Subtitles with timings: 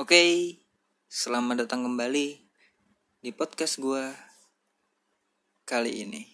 [0.00, 0.56] Oke,
[1.12, 2.40] selamat datang kembali
[3.20, 4.00] di podcast gue
[5.68, 6.24] kali ini.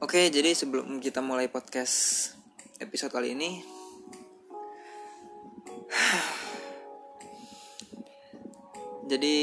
[0.00, 2.32] Oke, jadi sebelum kita mulai podcast
[2.80, 3.60] episode kali ini,
[9.04, 9.36] jadi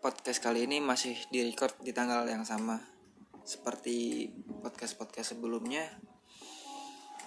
[0.00, 2.80] podcast kali ini masih direcord di tanggal yang sama.
[3.44, 4.32] Seperti
[4.64, 5.84] podcast-podcast sebelumnya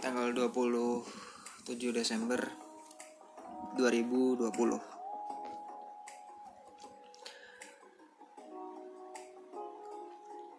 [0.01, 1.05] tanggal 27
[1.93, 2.41] Desember
[3.77, 4.49] 2020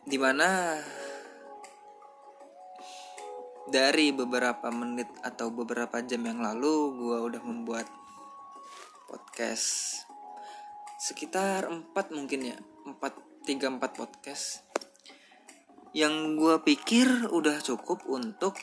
[0.06, 0.78] di mana
[3.66, 8.05] dari beberapa menit atau beberapa jam yang lalu gue udah membuat
[9.36, 10.08] podcast.
[10.96, 12.56] Sekitar 4 mungkin ya
[12.88, 14.64] 4 3 4 podcast.
[15.92, 18.56] Yang gue pikir udah cukup untuk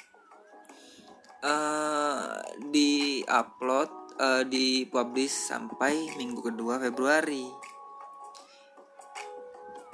[1.45, 2.41] uh,
[2.73, 7.45] di upload uh, di publish sampai minggu kedua Februari.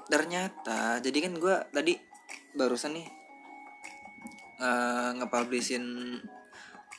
[0.08, 2.00] Ternyata jadi kan gue tadi
[2.56, 3.08] barusan nih
[4.64, 5.84] uh, ngepublishin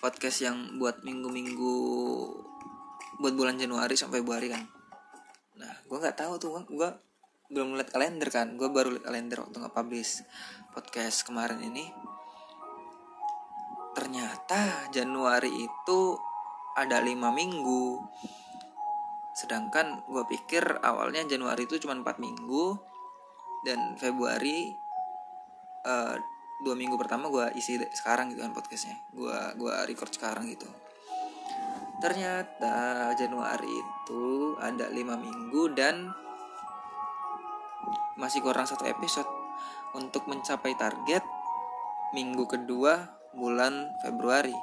[0.04, 1.80] podcast yang buat minggu-minggu
[3.20, 4.64] buat bulan Januari sampai Februari kan.
[5.60, 6.90] Nah gue nggak tahu tuh gue
[7.52, 8.56] belum lihat kalender kan.
[8.56, 10.24] Gue baru lihat kalender waktu nge-publish
[10.72, 11.84] podcast kemarin ini.
[13.92, 16.16] Ternyata Januari itu
[16.80, 18.00] ada lima minggu.
[19.36, 22.78] Sedangkan gue pikir awalnya Januari itu cuma 4 minggu
[23.68, 24.72] dan Februari
[25.84, 26.16] uh,
[26.60, 28.96] dua minggu pertama gue isi sekarang gitu kan podcastnya.
[29.12, 30.68] Gue gua record sekarang gitu
[32.00, 36.10] ternyata Januari itu ada lima minggu dan
[38.16, 39.28] masih kurang satu episode.
[39.90, 41.24] Untuk mencapai target
[42.14, 44.54] minggu kedua bulan Februari.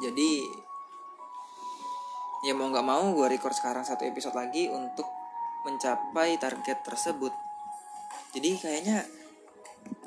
[0.00, 0.30] Jadi
[2.44, 5.04] ya mau nggak mau gue record sekarang satu episode lagi untuk
[5.64, 7.32] mencapai target tersebut.
[8.32, 9.04] Jadi kayaknya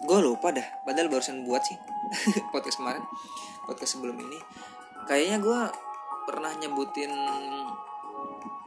[0.01, 1.77] gue lupa dah padahal barusan buat sih
[2.53, 3.05] podcast kemarin
[3.69, 4.37] podcast sebelum ini.
[5.05, 5.61] Kayaknya gue
[6.27, 7.07] pernah nyebutin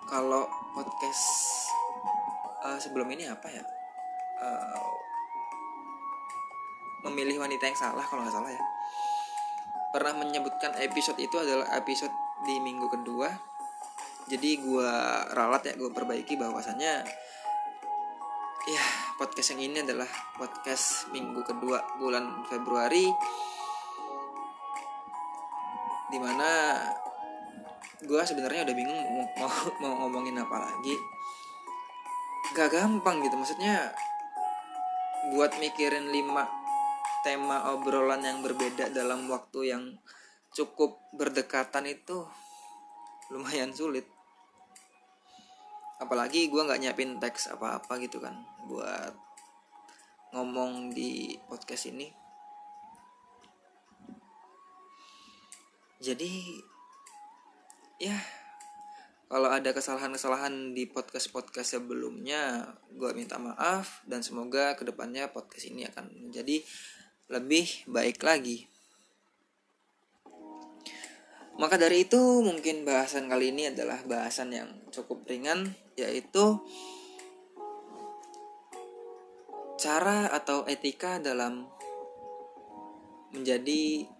[0.08, 1.24] kalau podcast
[2.64, 3.60] uh, sebelum ini apa ya?
[4.40, 4.88] Uh,
[7.04, 8.62] memilih wanita yang salah kalau nggak salah ya.
[9.92, 12.12] Pernah menyebutkan episode itu adalah episode
[12.48, 13.28] di minggu kedua.
[14.24, 14.92] Jadi gue
[15.36, 17.04] ralat ya gue perbaiki bahwasannya
[18.70, 18.84] ya
[19.18, 20.06] podcast yang ini adalah
[20.38, 23.10] podcast minggu kedua bulan Februari.
[26.10, 26.50] Di mana
[28.00, 29.50] gue sebenarnya udah bingung mau, mau
[29.82, 30.96] mau ngomongin apa lagi.
[32.56, 33.92] Gak gampang gitu maksudnya
[35.30, 36.48] buat mikirin lima
[37.20, 39.84] tema obrolan yang berbeda dalam waktu yang
[40.56, 42.24] cukup berdekatan itu
[43.28, 44.08] lumayan sulit.
[46.00, 49.12] Apalagi gue nggak nyiapin teks apa-apa gitu kan buat
[50.32, 52.08] ngomong di podcast ini.
[56.00, 56.56] Jadi
[58.00, 58.16] ya
[59.30, 65.86] kalau ada kesalahan-kesalahan di podcast-podcast sebelumnya gue minta maaf dan semoga ke depannya podcast ini
[65.86, 66.58] akan menjadi
[67.30, 68.66] lebih baik lagi.
[71.62, 76.58] Maka dari itu mungkin bahasan kali ini adalah bahasan yang cukup ringan yaitu
[79.78, 81.70] cara atau etika dalam
[83.30, 84.10] menjadi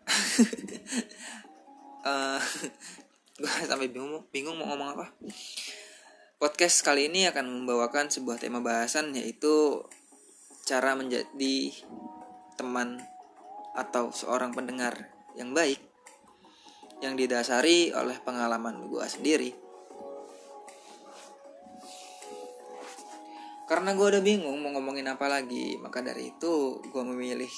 [2.07, 2.39] uh,
[3.41, 5.07] gue sampai bingung bingung mau ngomong apa
[6.37, 9.81] podcast kali ini akan membawakan sebuah tema bahasan yaitu
[10.69, 11.73] cara menjadi
[12.61, 13.01] teman
[13.73, 15.81] atau seorang pendengar yang baik
[17.01, 19.51] yang didasari oleh pengalaman gue sendiri.
[23.65, 27.51] Karena gue udah bingung mau ngomongin apa lagi, maka dari itu gue memilih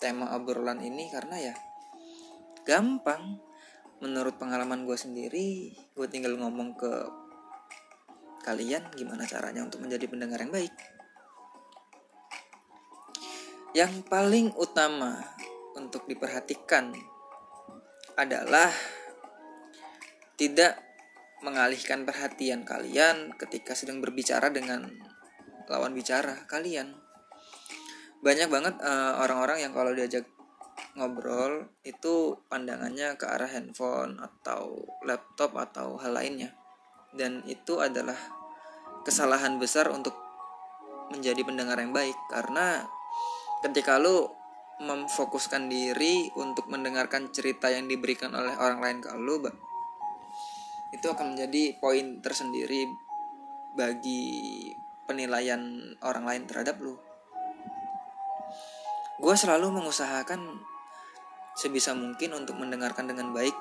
[0.00, 1.54] tema obrolan ini karena ya
[2.64, 3.36] gampang.
[4.02, 6.92] Menurut pengalaman gue sendiri, gue tinggal ngomong ke
[8.44, 10.74] kalian gimana caranya untuk menjadi pendengar yang baik.
[13.74, 15.18] Yang paling utama
[15.74, 16.94] untuk diperhatikan
[18.14, 18.70] adalah
[20.38, 20.78] tidak
[21.42, 24.88] mengalihkan perhatian kalian ketika sedang berbicara dengan
[25.68, 26.94] lawan bicara kalian.
[28.24, 28.74] Banyak banget
[29.20, 30.24] orang-orang uh, yang kalau diajak
[30.94, 36.54] ngobrol itu pandangannya ke arah handphone atau laptop atau hal lainnya.
[37.14, 38.16] Dan itu adalah
[39.02, 40.14] kesalahan besar untuk
[41.10, 42.16] menjadi pendengar yang baik.
[42.30, 42.82] Karena
[43.62, 44.30] ketika lu
[44.82, 49.38] memfokuskan diri untuk mendengarkan cerita yang diberikan oleh orang lain ke lu
[50.94, 52.86] itu akan menjadi poin tersendiri
[53.74, 54.70] bagi
[55.10, 56.94] penilaian orang lain terhadap lu.
[59.18, 60.62] Gue selalu mengusahakan
[61.54, 63.54] sebisa mungkin untuk mendengarkan dengan baik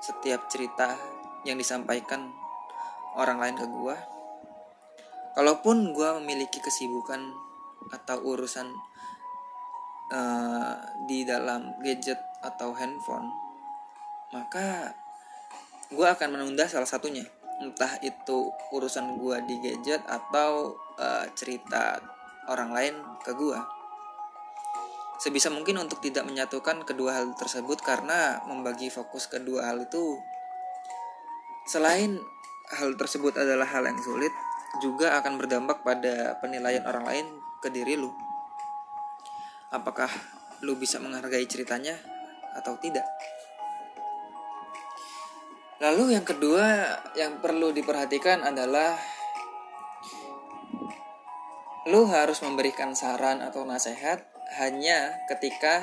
[0.00, 0.96] setiap cerita
[1.44, 2.32] yang disampaikan
[3.16, 3.96] orang lain ke gue.
[5.36, 7.20] Kalaupun gue memiliki kesibukan
[7.92, 8.72] atau urusan
[10.12, 10.74] uh,
[11.04, 13.28] di dalam gadget atau handphone,
[14.32, 14.94] maka
[15.92, 17.26] gue akan menunda salah satunya.
[17.60, 22.00] Entah itu urusan gue di gadget atau uh, cerita
[22.48, 23.83] orang lain ke gue
[25.18, 30.18] sebisa mungkin untuk tidak menyatukan kedua hal tersebut karena membagi fokus kedua hal itu
[31.64, 32.20] selain
[32.76, 34.32] hal tersebut adalah hal yang sulit
[34.82, 37.26] juga akan berdampak pada penilaian orang lain
[37.62, 38.10] ke diri lu.
[39.70, 40.10] Apakah
[40.62, 41.94] lu bisa menghargai ceritanya
[42.58, 43.06] atau tidak?
[45.82, 48.96] Lalu yang kedua yang perlu diperhatikan adalah
[51.90, 55.82] lu harus memberikan saran atau nasihat hanya ketika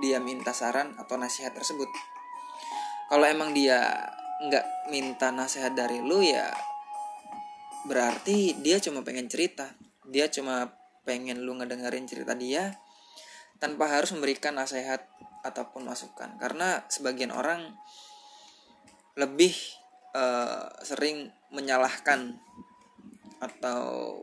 [0.00, 1.88] dia minta saran atau nasihat tersebut.
[3.10, 4.08] Kalau emang dia
[4.40, 6.48] nggak minta nasihat dari lu ya
[7.84, 9.76] berarti dia cuma pengen cerita.
[10.08, 10.72] Dia cuma
[11.04, 12.76] pengen lu ngedengerin cerita dia
[13.60, 15.04] tanpa harus memberikan nasihat
[15.44, 16.40] ataupun masukan.
[16.40, 17.76] Karena sebagian orang
[19.18, 19.52] lebih
[20.16, 22.40] uh, sering menyalahkan
[23.40, 24.16] atau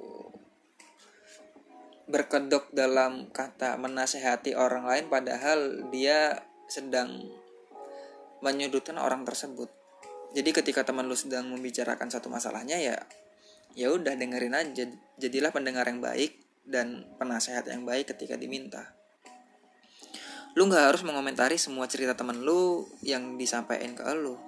[2.08, 6.40] berkedok dalam kata menasehati orang lain padahal dia
[6.72, 7.28] sedang
[8.40, 9.68] menyudutkan orang tersebut.
[10.32, 12.98] Jadi ketika teman lu sedang membicarakan satu masalahnya ya
[13.76, 14.88] ya udah dengerin aja.
[15.20, 18.98] Jadilah pendengar yang baik dan penasehat yang baik ketika diminta.
[20.58, 24.40] Lu nggak harus mengomentari semua cerita teman lu yang disampaikan ke lu.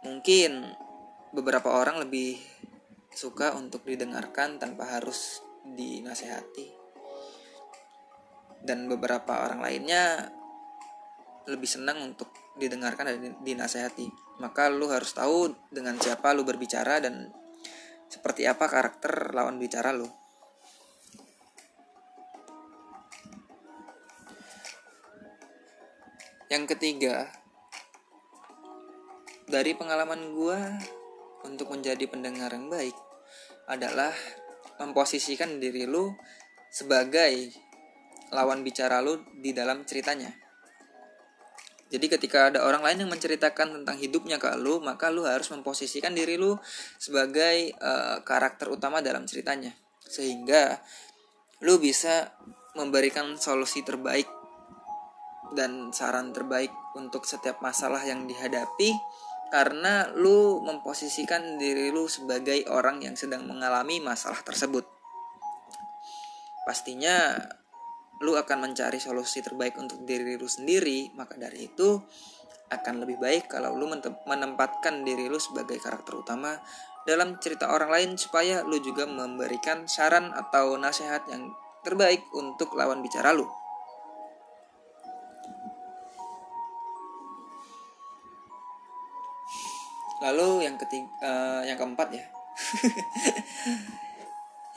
[0.00, 0.64] Mungkin
[1.36, 2.40] beberapa orang lebih
[3.12, 5.44] suka untuk didengarkan tanpa harus
[5.74, 6.68] dinasehati.
[8.60, 10.28] Dan beberapa orang lainnya
[11.48, 12.30] lebih senang untuk
[12.60, 14.06] didengarkan dan dinasehati.
[14.40, 17.32] Maka lu harus tahu dengan siapa lu berbicara dan
[18.10, 20.08] seperti apa karakter lawan bicara lu.
[26.50, 27.30] Yang ketiga
[29.46, 30.58] dari pengalaman gue
[31.46, 32.94] untuk menjadi pendengar yang baik
[33.70, 34.10] adalah
[34.80, 36.08] memposisikan diri lu
[36.72, 37.52] sebagai
[38.32, 40.32] lawan bicara lu di dalam ceritanya.
[41.90, 46.14] Jadi ketika ada orang lain yang menceritakan tentang hidupnya ke lu, maka lu harus memposisikan
[46.14, 46.54] diri lu
[47.02, 49.74] sebagai uh, karakter utama dalam ceritanya.
[50.06, 50.78] Sehingga
[51.66, 52.30] lu bisa
[52.78, 54.30] memberikan solusi terbaik
[55.58, 58.94] dan saran terbaik untuk setiap masalah yang dihadapi
[59.50, 64.86] karena lu memposisikan diri lu sebagai orang yang sedang mengalami masalah tersebut.
[66.62, 67.34] Pastinya
[68.22, 71.98] lu akan mencari solusi terbaik untuk diri lu sendiri, maka dari itu
[72.70, 73.90] akan lebih baik kalau lu
[74.24, 76.54] menempatkan diri lu sebagai karakter utama
[77.02, 81.50] dalam cerita orang lain supaya lu juga memberikan saran atau nasihat yang
[81.82, 83.48] terbaik untuk lawan bicara lu.
[90.20, 92.24] Lalu yang ketiga, uh, yang keempat ya.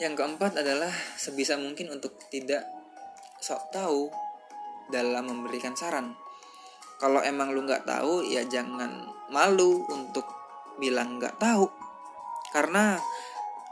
[0.04, 2.64] yang keempat adalah sebisa mungkin untuk tidak
[3.38, 4.08] sok tahu
[4.88, 6.16] dalam memberikan saran.
[6.96, 10.24] Kalau emang lu nggak tahu ya jangan malu untuk
[10.80, 11.68] bilang nggak tahu.
[12.56, 12.96] Karena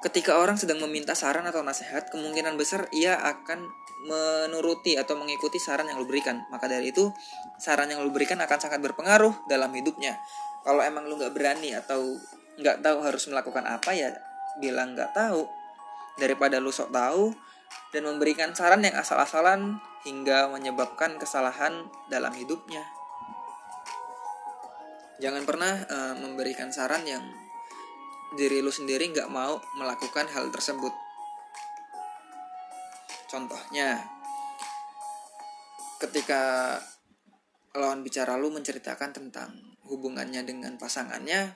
[0.05, 3.64] ketika orang sedang meminta saran atau nasihat, kemungkinan besar ia akan
[4.02, 6.45] menuruti atau mengikuti saran yang lu berikan.
[6.50, 7.14] Maka dari itu,
[7.57, 10.19] saran yang lu berikan akan sangat berpengaruh dalam hidupnya
[10.62, 12.19] kalau emang lu nggak berani atau
[12.59, 14.14] nggak tahu harus melakukan apa ya
[14.62, 15.49] bilang nggak tahu
[16.21, 17.33] daripada lu sok tahu
[17.92, 22.83] dan memberikan saran yang asal-asalan hingga menyebabkan kesalahan dalam hidupnya.
[25.23, 27.23] Jangan pernah uh, memberikan saran yang
[28.35, 30.90] diri lu sendiri nggak mau melakukan hal tersebut.
[33.31, 34.02] Contohnya,
[36.02, 36.76] ketika
[37.73, 41.52] lawan bicara lu menceritakan tentang hubungannya dengan pasangannya,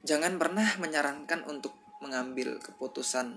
[0.00, 3.36] jangan pernah menyarankan untuk mengambil keputusan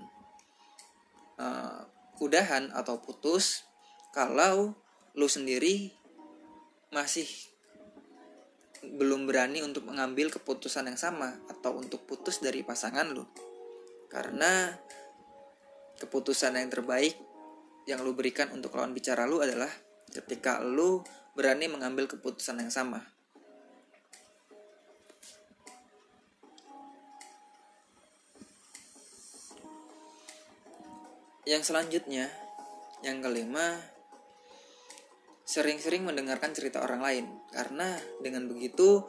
[1.36, 1.84] uh,
[2.18, 3.68] udahan atau putus
[4.16, 4.72] kalau
[5.12, 5.92] lu sendiri
[6.90, 7.28] masih
[8.86, 13.28] belum berani untuk mengambil keputusan yang sama atau untuk putus dari pasangan lu.
[14.08, 14.72] Karena
[16.00, 17.16] keputusan yang terbaik
[17.86, 19.70] yang lu berikan untuk lawan bicara lu adalah
[20.10, 21.04] ketika lu
[21.36, 23.15] berani mengambil keputusan yang sama
[31.46, 32.26] yang selanjutnya
[33.06, 33.78] yang kelima
[35.46, 39.06] sering-sering mendengarkan cerita orang lain karena dengan begitu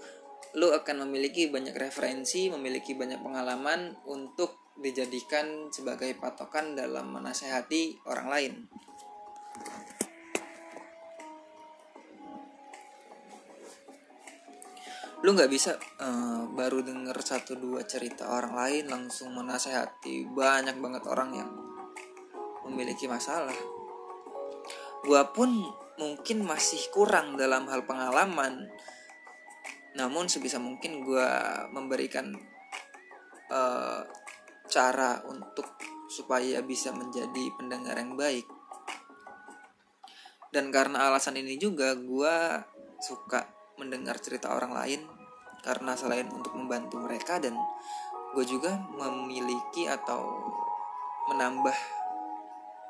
[0.57, 8.27] lo akan memiliki banyak referensi, memiliki banyak pengalaman untuk dijadikan sebagai patokan dalam menasehati orang
[8.29, 8.53] lain.
[15.25, 21.03] Lu nggak bisa uh, baru denger satu dua cerita orang lain langsung menasehati banyak banget
[21.09, 21.49] orang yang
[22.67, 23.55] memiliki masalah.
[25.07, 25.49] Gua pun
[25.97, 28.69] mungkin masih kurang dalam hal pengalaman.
[29.97, 31.29] Namun sebisa mungkin gue
[31.73, 32.37] memberikan
[33.49, 34.05] uh,
[34.69, 35.65] cara untuk
[36.07, 38.45] supaya bisa menjadi pendengar yang baik.
[40.53, 42.35] Dan karena alasan ini juga gue
[43.01, 43.49] suka
[43.81, 45.01] mendengar cerita orang lain.
[45.65, 47.57] Karena selain untuk membantu mereka dan
[48.37, 50.45] gue juga memiliki atau
[51.33, 51.75] menambah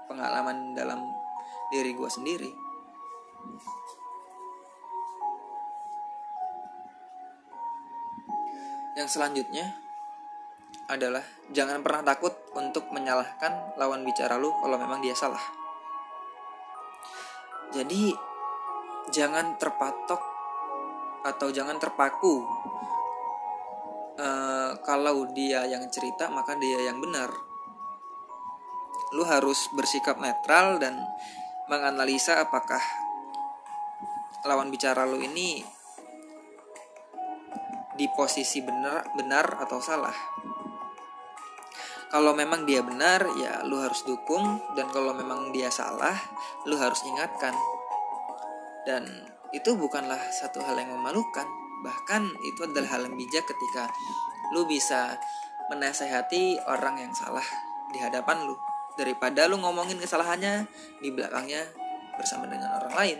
[0.08, 1.04] pengalaman dalam
[1.72, 2.52] diri gue sendiri
[8.98, 9.78] yang selanjutnya
[10.90, 11.22] adalah
[11.54, 15.44] jangan pernah takut untuk menyalahkan lawan bicara lu kalau memang dia salah.
[17.76, 18.16] Jadi
[19.14, 20.20] jangan terpatok
[21.28, 22.48] atau jangan terpaku
[24.18, 27.47] uh, kalau dia yang cerita maka dia yang benar.
[29.16, 31.00] Lu harus bersikap netral dan
[31.68, 32.80] menganalisa apakah
[34.48, 35.64] lawan bicara lu ini
[37.98, 40.16] di posisi benar benar atau salah.
[42.08, 46.16] Kalau memang dia benar, ya lu harus dukung dan kalau memang dia salah,
[46.64, 47.52] lu harus ingatkan.
[48.88, 49.04] Dan
[49.52, 51.44] itu bukanlah satu hal yang memalukan,
[51.84, 53.92] bahkan itu adalah hal yang bijak ketika
[54.56, 55.20] lu bisa
[55.68, 57.44] menasehati orang yang salah
[57.92, 58.56] di hadapan lu
[58.98, 60.66] daripada lu ngomongin kesalahannya
[61.00, 61.64] di belakangnya
[62.18, 63.20] bersama dengan orang lain.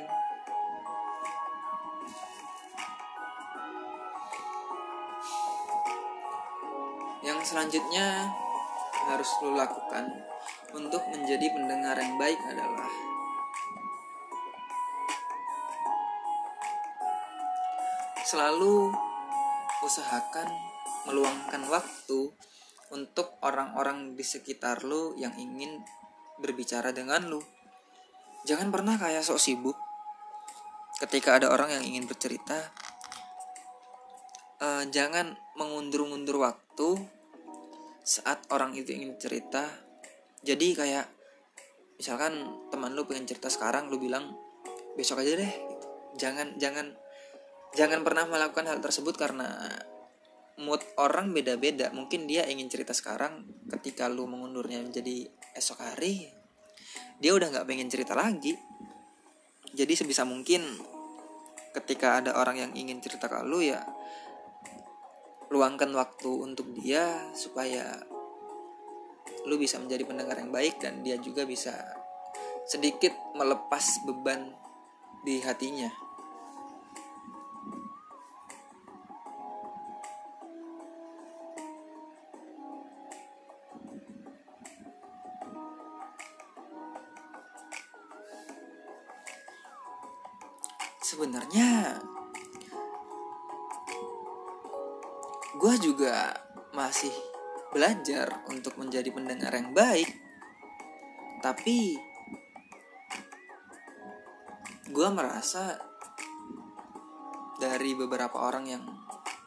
[7.22, 8.26] Yang selanjutnya
[9.08, 10.10] harus lu lakukan
[10.74, 12.90] untuk menjadi pendengar yang baik adalah
[18.28, 18.92] selalu
[19.88, 20.52] usahakan
[21.08, 22.20] meluangkan waktu
[22.94, 25.84] untuk orang-orang di sekitar lu yang ingin
[26.40, 27.42] berbicara dengan lu.
[28.48, 29.78] Jangan pernah kayak sok sibuk
[31.04, 32.72] ketika ada orang yang ingin bercerita.
[34.58, 36.98] Uh, jangan mengundur-undur waktu
[38.02, 39.68] saat orang itu ingin cerita.
[40.42, 41.06] Jadi kayak
[42.00, 44.34] misalkan teman lu pengen cerita sekarang, lu bilang
[44.96, 45.54] besok aja deh.
[46.18, 46.96] Jangan jangan
[47.78, 49.68] jangan pernah melakukan hal tersebut karena
[50.58, 51.94] mood orang beda-beda.
[51.94, 56.38] Mungkin dia ingin cerita sekarang ketika lu mengundurnya menjadi esok hari
[57.18, 58.54] dia udah nggak pengen cerita lagi.
[59.74, 60.64] Jadi sebisa mungkin
[61.74, 63.82] ketika ada orang yang ingin cerita ke lu ya
[65.54, 68.02] luangkan waktu untuk dia supaya
[69.46, 71.72] lu bisa menjadi pendengar yang baik dan dia juga bisa
[72.68, 74.52] sedikit melepas beban
[75.24, 75.88] di hatinya
[91.08, 92.04] sebenarnya
[95.56, 96.36] gue juga
[96.76, 97.16] masih
[97.72, 100.12] belajar untuk menjadi pendengar yang baik.
[101.40, 101.96] Tapi
[104.92, 105.80] gue merasa
[107.56, 108.84] dari beberapa orang yang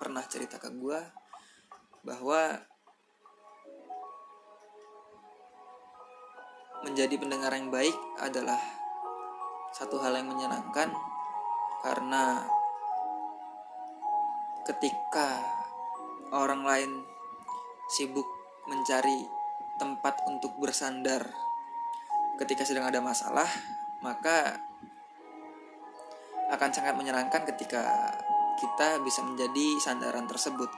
[0.01, 1.01] pernah cerita ke gue
[2.01, 2.57] bahwa
[6.89, 8.57] menjadi pendengar yang baik adalah
[9.77, 11.10] satu hal yang menyenangkan
[11.81, 12.45] karena
[14.69, 15.41] ketika
[16.31, 16.93] orang lain
[17.91, 18.27] sibuk
[18.69, 19.27] mencari
[19.81, 21.25] tempat untuk bersandar
[22.41, 23.49] ketika sedang ada masalah,
[24.01, 24.61] maka
[26.51, 28.13] akan sangat menyenangkan ketika
[28.61, 30.69] kita bisa menjadi sandaran tersebut.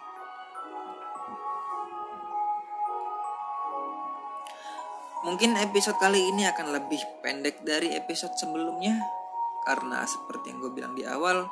[5.23, 9.21] Mungkin episode kali ini akan lebih pendek dari episode sebelumnya
[9.62, 11.47] karena seperti yang gue bilang di awal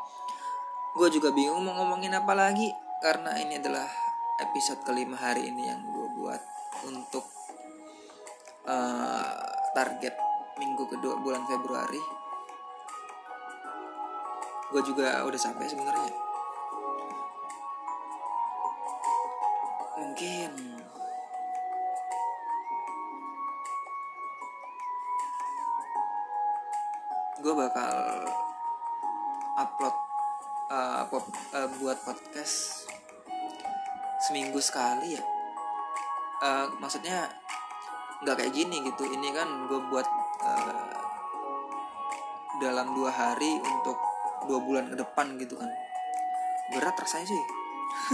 [0.90, 2.70] gue juga bingung mau ngomongin apa lagi.
[3.00, 3.88] Karena ini adalah
[4.44, 6.42] episode kelima hari ini yang gue buat
[6.84, 7.24] untuk
[8.68, 9.40] uh,
[9.72, 10.12] target
[10.60, 12.02] minggu kedua bulan Februari.
[14.68, 16.12] Gue juga udah sampai sebenarnya.
[20.00, 20.50] Mungkin
[27.40, 28.20] gue bakal
[29.56, 29.96] upload
[30.68, 31.24] uh, pop,
[31.56, 32.84] uh, buat podcast
[34.28, 35.24] seminggu sekali ya.
[36.40, 37.32] Uh, maksudnya
[38.20, 39.08] nggak kayak gini gitu.
[39.08, 40.08] Ini kan gue buat
[40.44, 41.00] uh,
[42.60, 43.96] dalam dua hari untuk
[44.44, 45.70] dua bulan ke depan gitu kan.
[46.76, 47.42] Berat rasanya sih.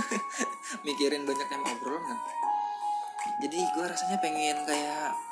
[0.87, 2.19] Mikirin banyak yang ngobrol kan.
[3.43, 5.26] Jadi gue rasanya pengen kayak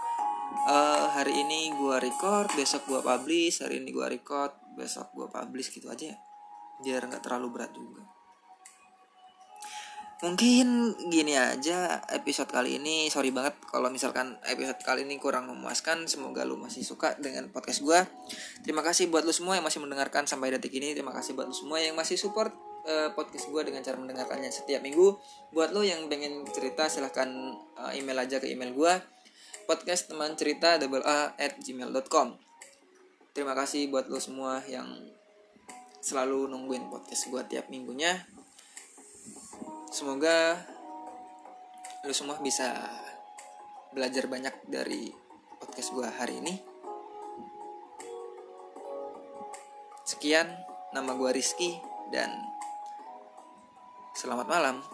[0.67, 5.71] uh, hari ini gue record besok gue publish hari ini gue record besok gue publish
[5.75, 6.19] gitu aja ya.
[6.83, 8.03] Biar nggak terlalu berat juga.
[10.25, 16.09] Mungkin gini aja episode kali ini sorry banget kalau misalkan episode kali ini kurang memuaskan
[16.09, 18.01] semoga lu masih suka dengan podcast gue
[18.65, 20.97] terima kasih buat lu semua yang masih mendengarkan sampai detik ini.
[20.97, 22.57] Terima kasih buat lu semua yang masih support
[22.89, 25.19] uh, podcast gue dengan cara mendengarkannya setiap minggu.
[25.53, 27.29] Buat lo yang pengen cerita silahkan
[27.77, 29.14] uh, email aja ke email gue
[29.65, 32.37] podcast teman cerita double a at gmail.com
[33.35, 34.87] terima kasih buat lo semua yang
[36.05, 38.29] selalu nungguin podcast gue tiap minggunya.
[39.89, 40.61] Semoga
[42.05, 42.77] lu semua bisa
[43.97, 45.09] belajar banyak dari
[45.57, 46.55] podcast gue hari ini.
[50.05, 50.45] Sekian
[50.93, 51.81] nama gue Rizky
[52.13, 52.29] dan
[54.13, 54.94] selamat malam